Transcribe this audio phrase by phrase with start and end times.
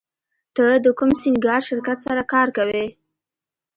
[0.55, 2.85] ته د کوم سینګار شرکت سره کار کوې